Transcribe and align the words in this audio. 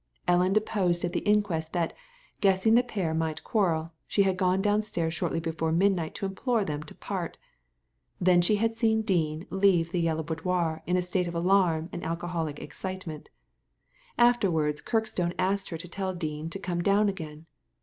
Ellen 0.27 0.51
deposed 0.51 1.05
at 1.05 1.13
the 1.13 1.19
inquest 1.29 1.73
that, 1.73 1.93
guessing 2.39 2.73
the 2.73 2.81
pair 2.81 3.13
might 3.13 3.43
quarrel, 3.43 3.93
she 4.07 4.23
had 4.23 4.35
gone 4.35 4.59
downstairs 4.59 5.13
shortly 5.13 5.39
before 5.39 5.71
midnight 5.71 6.15
to 6.15 6.25
implore 6.25 6.65
them 6.65 6.81
to 6.81 6.95
part 6.95 7.37
Then 8.19 8.41
she 8.41 8.55
had 8.55 8.73
seen 8.73 9.03
Dean 9.03 9.45
leave 9.51 9.91
the 9.91 10.01
Yellow 10.01 10.23
Boudoir 10.23 10.81
in 10.87 10.97
a 10.97 11.03
state 11.03 11.27
of 11.27 11.35
alarm 11.35 11.87
and 11.93 12.03
alcoholic 12.03 12.57
excitement 12.57 13.29
Afterwards 14.17 14.81
Kirkstone 14.81 15.33
asked 15.37 15.69
her 15.69 15.77
to 15.77 15.87
tell 15.87 16.15
Dean 16.15 16.49
to 16.49 16.57
come 16.57 16.81
down 16.81 17.07
again. 17.07 17.45